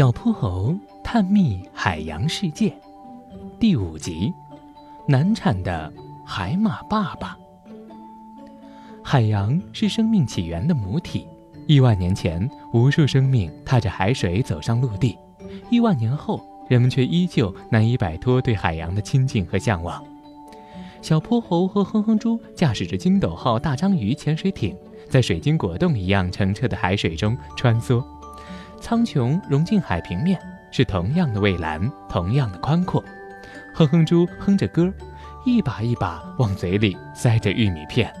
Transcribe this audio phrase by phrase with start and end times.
[0.00, 2.74] 小泼猴探秘海洋世界
[3.58, 4.32] 第五集：
[5.06, 5.92] 难产的
[6.24, 7.36] 海马爸爸。
[9.04, 11.28] 海洋是生命起源的母体，
[11.66, 15.14] 亿万年前，无数生命踏着海水走上陆地；
[15.68, 20.02] 亿万年后，人们却依旧难以摆脱对海洋的亲近和向往。
[21.02, 24.74] 小泼猴和哼哼猪驾驶着金斗号大章鱼潜水艇，
[25.10, 28.02] 在水晶果冻一样澄澈的海水中穿梭。
[28.80, 33.04] 苍穹融进海平面，是同样的蔚蓝，同样的宽阔。
[33.74, 34.92] 哼哼猪哼着歌，
[35.44, 38.12] 一把一把往嘴里塞着玉米片。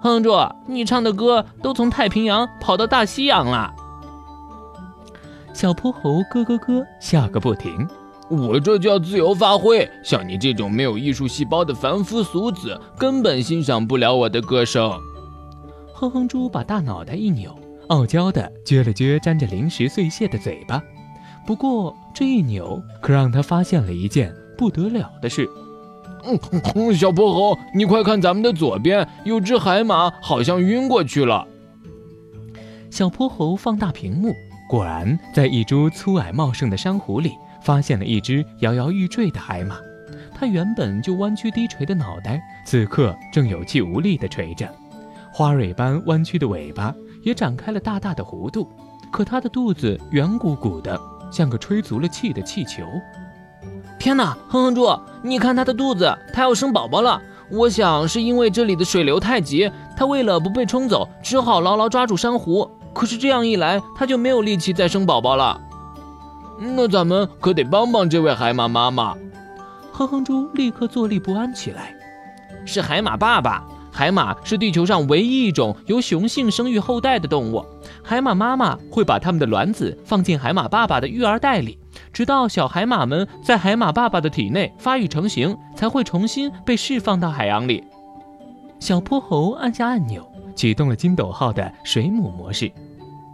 [0.00, 0.32] 哼哼猪，
[0.66, 3.72] 你唱的歌都从太平洋跑到大西洋了。
[5.52, 7.86] 小泼猴咯咯咯笑个不停。
[8.28, 14.92] 我这叫自由发挥，像你这种没有艺术细胞的凡夫俗子，根本欣赏不了我的歌声。
[15.92, 17.54] 哼哼猪把大脑袋一扭。
[17.90, 20.80] 傲娇的撅了撅沾着零食碎屑的嘴巴，
[21.44, 25.48] 不过这一扭可让他发现了一件不得了的事。
[26.22, 31.44] 嗯，小泼猴，你快看咱们的左边，有只海马好像晕过去了。
[32.90, 34.32] 小泼猴放大屏幕，
[34.68, 39.78] 果然在一株粗矮茂盛的珊瑚里发现了一只摇摇欲坠的海马。
[40.32, 44.68] 它原本就弯曲低垂的脑袋，此刻正有气无力地垂着，
[45.32, 46.94] 花蕊般弯曲的尾巴。
[47.22, 48.68] 也展开了大大的弧度，
[49.10, 52.82] 可它的肚子圆鼓鼓的，像个吹足了气的气球。
[53.98, 54.88] 天哪，哼哼猪，
[55.22, 57.20] 你看它的肚子，它要生宝宝了。
[57.50, 62.70] 我想是因为这里的水流太急，它为了不被冲走，只好牢牢抓住珊瑚。
[62.92, 65.60] 可是这样一来，它就没有力气再生宝宝了。
[66.58, 69.14] 那咱们可得帮帮这位海马妈妈。
[69.92, 71.94] 哼哼猪立刻坐立不安起来。
[72.64, 73.64] 是海马爸爸。
[73.92, 77.64] 海马是地球上唯一一种由雄性生育后代的动物。
[78.02, 81.78] 海马妈妈会把它们的卵子放进海马爸爸的育儿袋里，
[82.12, 87.84] 直到小海马们在海马爸爸的体内发育成型，才会重新被释放到海洋里。
[88.78, 92.70] 小泼猴按下按钮，启动了金斗号的水母模式。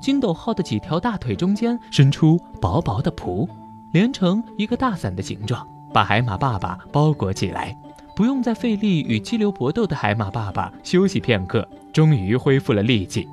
[0.00, 3.48] 金斗号的几条大腿中间伸出薄薄的蹼，
[3.92, 7.76] 连成一个大伞的形状，把海马爸爸包裹起来。
[8.14, 13.26] 不用再费力与激流搏斗的海马爸爸休息片刻，终于恢复了力气。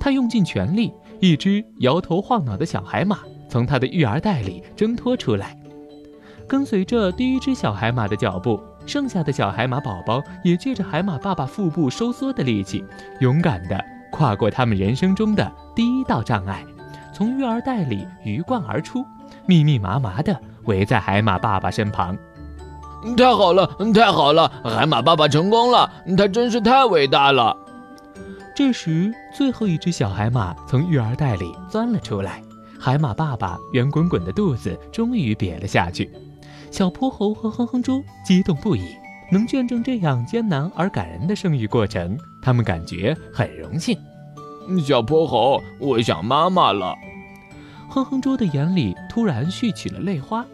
[0.00, 5.56] 他用尽全力，一只摇头晃脑的小海马从他的育儿袋里挣脱出来。
[6.48, 12.84] 跟随着第一只小海马的脚步，剩下的小海马宝宝也借着海马爸爸腹部收缩的力气，
[13.20, 16.64] 勇敢地跨过他们人生中的第一道障碍，
[17.12, 19.04] 从育儿袋里鱼贯而出，
[19.46, 22.16] 密密麻麻地围在海马爸爸身旁。
[23.16, 24.50] 太好了，太好了！
[24.64, 27.56] 海马爸爸成功了，他真是太伟大了。
[28.54, 32.42] 这时，最后一只小海马从育儿袋里钻了出来，
[32.78, 36.10] 海马爸爸圆滚滚的肚子终于瘪了下去。
[36.70, 38.82] 小泼猴和哼哼猪激动不已，
[39.30, 43.98] 能见证这样艰难而感人的生育过程，他们感觉很荣幸。
[44.86, 46.94] 小泼猴，我想妈妈了。
[47.90, 50.44] 哼哼猪的眼里突然蓄起了泪花。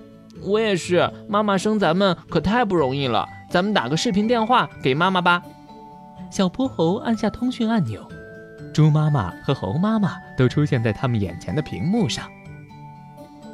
[0.42, 3.26] 我也是，妈妈生咱们可太不容易了。
[3.50, 5.42] 咱们打个视频电话给妈妈吧。
[6.30, 8.06] 小泼猴按下通讯按钮，
[8.74, 12.26] 猪妈妈和猴妈妈都出现在他们眼前的屏幕上。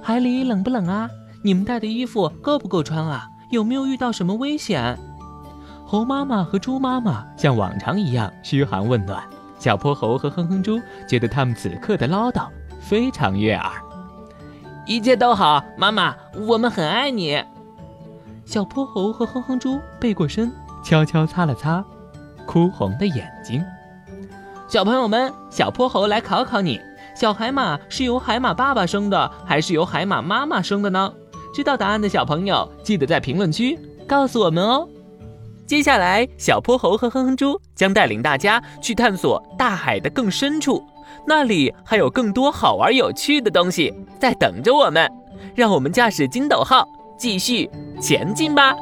[0.03, 1.09] 海里冷不冷啊？
[1.45, 3.29] 你们带的衣服够不够穿啊？
[3.51, 4.99] 有没有遇到什么危险？
[5.87, 9.23] 猴妈妈和猪妈妈像往常一样嘘寒问暖。
[9.59, 12.49] 小泼猴和哼哼猪觉得他们此刻的唠叨
[12.81, 13.71] 非常悦耳。
[14.87, 16.15] 一切都好，妈妈，
[16.47, 17.43] 我们很爱你。
[18.45, 20.53] 小泼猴和哼哼猪背过身，
[20.85, 21.83] 悄悄擦了擦
[22.47, 23.65] 哭红的眼睛。
[24.69, 26.79] 小朋友们，小泼猴来考考你：
[27.17, 31.13] 小海马是由海马爸爸生的，还是由海马妈妈生的呢？
[31.55, 34.87] 知道答案的小朋友，记得在评论区告诉我们哦。
[35.67, 40.85] 接下来，小泼猴和哼哼猪将带领大家去探索大海的更深处。
[41.27, 45.11] 那里还有更多好玩有趣的东西在等着我们，
[45.55, 47.71] 让我们驾驶筋斗号继续
[48.01, 48.75] 前进吧。